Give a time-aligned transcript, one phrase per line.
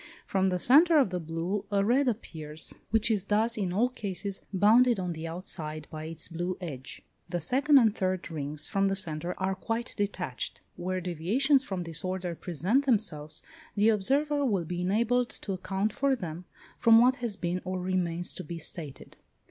[0.25, 4.41] From the centre of the blue a red appears, which is thus, in all cases,
[4.51, 7.03] bounded on the outside by its blue edge.
[7.29, 10.61] The second and third rings from the centre are quite detached.
[10.75, 13.43] Where deviations from this order present themselves,
[13.75, 16.45] the observer will be enabled to account for them,
[16.79, 19.17] from what has been or remains to be stated.